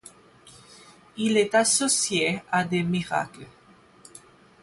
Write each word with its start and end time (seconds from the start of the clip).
Il 1.17 1.37
est 1.37 1.53
associé 1.53 2.41
à 2.51 2.63
des 2.63 2.81
miracles. 2.81 3.45